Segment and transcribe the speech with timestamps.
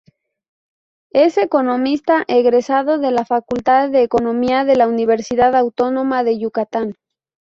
[1.11, 6.95] Es economista egresado de la Facultad de Economía de la Universidad Autónoma de Yucatán.